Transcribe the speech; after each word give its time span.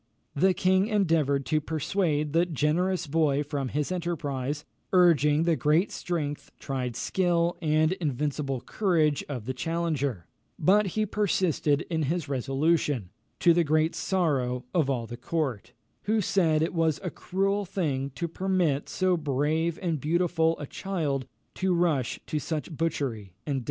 The 0.33 0.55
king 0.55 0.87
endeavoured 0.87 1.45
to 1.45 1.61
persuade 1.61 2.33
the 2.33 2.47
generous 2.47 3.05
boy 3.05 3.43
from 3.43 3.67
his 3.69 3.91
enterprise, 3.91 4.65
urging 4.91 5.43
the 5.43 5.55
great 5.55 5.91
strength, 5.91 6.49
tried 6.57 6.95
skill, 6.95 7.55
and 7.61 7.91
invincible 7.91 8.61
courage 8.61 9.23
of 9.29 9.45
the 9.45 9.53
challenger; 9.53 10.25
but 10.57 10.87
he 10.97 11.05
persisted 11.05 11.81
in 11.87 12.01
his 12.01 12.27
resolution, 12.27 13.11
to 13.41 13.53
the 13.53 13.63
great 13.63 13.93
sorrow 13.93 14.65
of 14.73 14.89
all 14.89 15.05
the 15.05 15.17
court, 15.17 15.71
who 16.05 16.19
said 16.19 16.63
it 16.63 16.73
was 16.73 16.99
a 17.03 17.11
cruel 17.11 17.63
thing 17.63 18.09
to 18.15 18.27
permit 18.27 18.89
so 18.89 19.15
brave 19.15 19.77
and 19.83 20.01
beautiful 20.01 20.57
a 20.57 20.65
child 20.65 21.27
to 21.53 21.75
rush 21.75 22.19
to 22.25 22.39
such 22.39 22.71
butchery 22.75 23.35
and 23.45 23.57
death. 23.57 23.59